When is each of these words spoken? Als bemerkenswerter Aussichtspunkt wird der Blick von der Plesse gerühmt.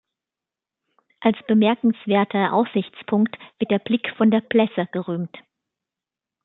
Als 1.19 1.37
bemerkenswerter 1.45 2.53
Aussichtspunkt 2.53 3.37
wird 3.59 3.69
der 3.69 3.77
Blick 3.77 4.09
von 4.17 4.31
der 4.31 4.41
Plesse 4.41 4.87
gerühmt. 4.91 5.37